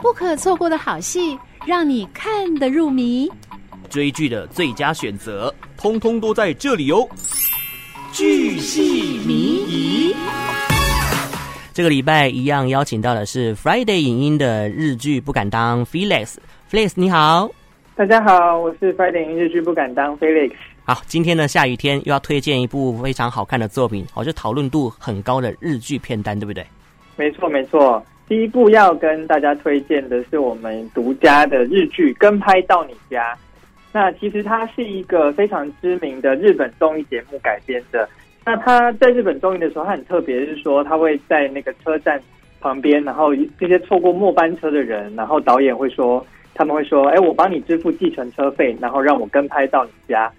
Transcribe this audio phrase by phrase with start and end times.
[0.00, 3.30] 不可错过的好戏，让你看得入迷。
[3.88, 7.08] 追剧的最佳选择，通通都在这里哦！
[8.12, 9.34] 剧戏迷
[9.68, 10.14] 疑。
[11.72, 16.36] 这个礼拜一样邀请到的是 Friday 影音的日剧不敢当 Felix。
[16.70, 17.50] Felix 你好，
[17.96, 20.52] 大家好，我是 Friday 影音日剧不敢当 Felix。
[20.84, 26.64] 好，今天呢，下雨天又要推荐一部非常好看的作品，哦，就讨论度很高的日剧片单，对不对？
[27.16, 28.04] 没错，没错。
[28.26, 33.34] 第一部要跟大家推荐的是我们独家的日剧《跟拍到你家》。
[33.92, 38.08] 那其实它是一个非常知名的日本综艺节目改编的。
[38.44, 42.20] 那他在日本综艺的时候，他很特别，是说他会在那个车站
[42.60, 50.30] 旁边，然后这些错过末班车的人，然后导演会说，他们会说：“哎，我帮你支付计程车费，然后让我跟拍到你家。”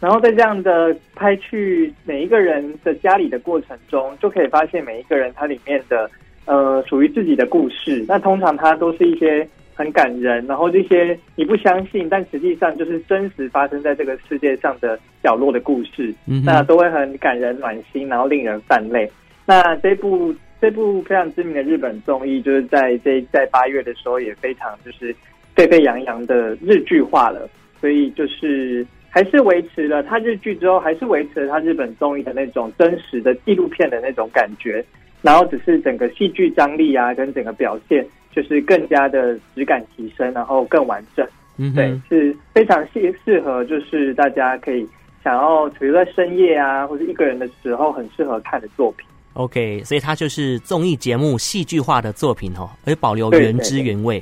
[0.00, 6.10] 然后在这样的拍去每一个人的家里的过程中，就可以发现每一个人他里面的
[6.46, 8.04] 呃属于自己的故事。
[8.08, 9.48] 那通常它都是一些。
[9.76, 19.10] 很感人，然后这些你不相信，但实际上就是真实发生在这个世界上的角落的故事，嗯、那都会很感人暖心，然后令人泛泪。
[19.44, 25.12] 那这部这部非常知名的日本综艺，就是在这在八月的时候也非常就是
[25.56, 34.84] 沸沸扬扬的日剧化了，所以就是还是维持了它日剧之后，还是维持了它日本综艺的那种真实的纪录片的那种感觉，
[35.24, 38.06] 然后只是整个戏剧张力啊，跟整个表现。
[38.34, 41.24] 就是更加的质感提升，然后更完整。
[41.56, 44.84] 嗯，对，是非常适适合，就是大家可以
[45.22, 49.06] 想要，比如在深夜啊，或者一个人的时候，很适合看的作品。
[49.34, 54.20] OK，所以它就是综艺节目戏剧化的作品哦，而且保留原汁原味。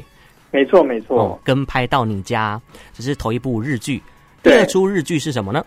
[0.51, 1.19] 没错，没错。
[1.19, 2.61] 哦，跟拍到你家，
[2.93, 3.99] 只是头一部日剧。
[4.43, 5.65] 第二出日剧是什么呢？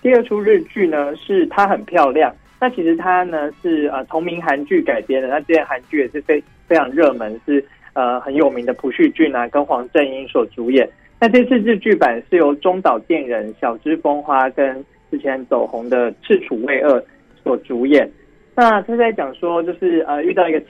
[0.00, 2.32] 第二出日剧呢，是它很漂亮。
[2.60, 7.64] 那其实它呢是呃同名韩剧改编的，那这些韩剧也是非非常热门，是。
[7.94, 10.88] 呃，很有名的朴叙俊啊，跟黄正英所主演。
[11.18, 17.02] 那这次日剧版是由中岛健人、小芝风花跟之前走红的赤楚卫二
[17.42, 18.08] 所主演。
[18.54, 20.62] 那他在讲说，就是呃，遇到一个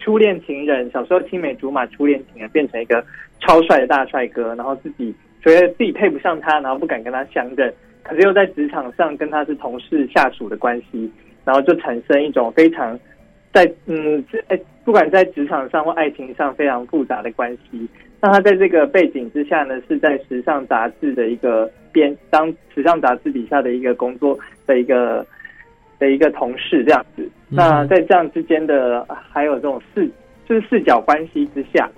[0.00, 3.04] 初恋情人，小时候青梅竹马初恋情人，变成一个
[3.40, 7.70] 超帅的大帅哥，然后自己觉得自己配不上他，然后不敢跟他相认，
[8.02, 11.10] 可是又在职场上跟他是同事下属的关系，
[11.44, 12.98] 然后就产生一种非常。
[13.52, 17.86] 在嗯，哎，不管在职场上或爱情上，非常复杂的关系。
[18.18, 25.26] 那他在这个背景之下呢，是在时尚杂志的一个编，当时尚杂志底下的一个工作的一个
[25.98, 27.28] 的一个同事这样子。
[27.50, 30.08] 那在这样之间的还有这种视，
[30.48, 31.90] 就是视角关系之下，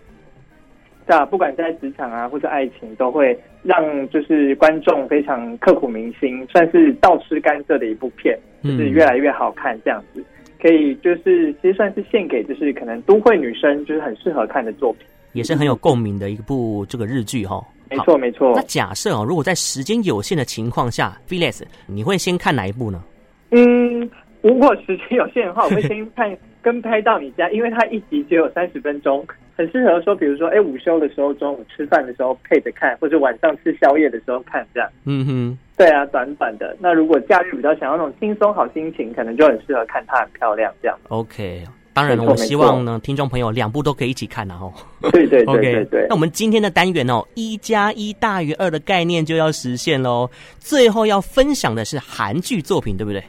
[1.07, 10.25] 那不管在职场啊或者爱情，都会让就是观众非常刻骨铭心，算是倒吃甘蔗的一部片，就是越来越好看这样子。
[10.61, 17.63] 可以，就是其实算是献给，就是可能都会女生，就是很适合看的作品，也是很有共鸣的一部这个日剧哈。
[17.91, 18.53] 没错，没错。
[18.57, 23.05] 那假设哦，如果在时间有限的情况下，Felix，你会先看哪一部呢？
[23.51, 24.09] 嗯，
[24.41, 26.35] 如果时间有限的话，我会先看。
[26.65, 29.23] 跟拍到你家，因为它一集只有三十分钟，
[29.57, 34.91] 很适合说，比如说，哎，午休的时候、中午吃饭的时候配着看，或者晚上吃宵夜的时候看，这样。
[35.05, 36.77] 嗯哼，对啊，短短的。
[36.81, 40.99] 那如果假日比较想要那种轻松好心情，可能就很适合看它很漂亮这样。
[41.09, 44.73] OK，当然了，我希望呢，听众朋友两部都可以一起看然后。
[45.13, 46.07] 对对对对对，对。
[46.09, 50.29] 那我们今天的单元哦，一加一大于二的概念就要实现喽。
[50.59, 53.23] 最后要分享的是韩剧作品，对不对？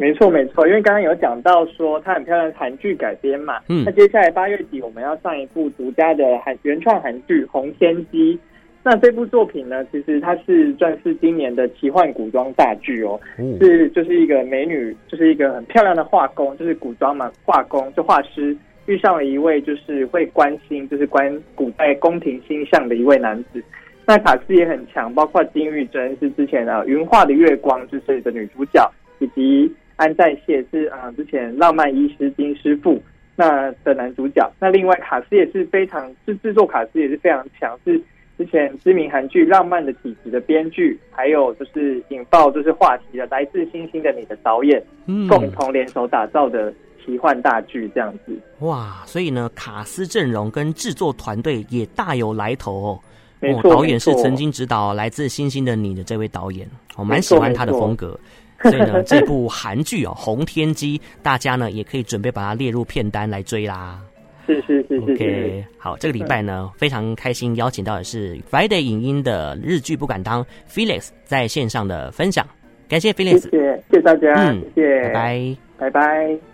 [0.00, 8.34] 没错，没错，因为刚刚有讲到说它很漂亮的韩剧改编嘛，嗯，那接下来八月底我们要上一部独家的韩原创韩剧《红天机》。
[8.82, 18.56] 那这部作品呢，其实它是算是今年的奇幻古装大剧哦，嗯、是就是一个美女，就是一个很漂亮的画工，就是古装嘛，画工就画师
[18.86, 23.62] 遇上了一位就是会关心，就是关古代宫廷星象的一位男子。
[24.06, 29.70] 那卡司也很强，包括金玉珍是之前啊《云画的月光》就是的女主角，以及。
[30.00, 32.94] 安在燮是啊，之前《浪漫医师金师傅》
[33.36, 34.50] 那的男主角。
[34.58, 38.00] 那另外卡斯也是非常，是制作卡斯也是非常强，是
[38.38, 46.72] 之前知名韩剧《浪漫的体质》的编剧，还有就是引爆就是话题的《来自星星的你》的导演，嗯，共同联手打造的
[47.04, 48.34] 奇幻大剧这样子。
[48.60, 53.00] 哇，所以呢，卡斯阵容跟制作团队也大有来头哦。
[53.38, 56.66] 没错，导演是曾经指导《来自星星的你》的这位导演，
[56.96, 58.18] 我蛮喜欢他的风格。
[58.62, 64.00] 所以呢，这部韩剧哦，《红天机》，大家呢也可以准备把它列入片单来追啦。
[64.46, 65.12] 是是是是。
[65.12, 72.44] OK，好，这个礼拜呢非常开心，邀请到的是 Friday 影音的日剧不敢当 Felix 在线上的分享，
[72.88, 76.49] 感谢 Felix，谢谢谢谢大家，嗯，谢谢，拜拜，拜拜。